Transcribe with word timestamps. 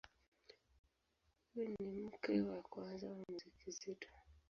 Huyu 1.53 1.75
ni 1.81 1.91
mke 2.01 2.41
wa 2.41 2.61
kwanza 2.61 3.07
wa 3.07 3.15
Mzee 3.29 3.49
Kizito. 3.63 4.07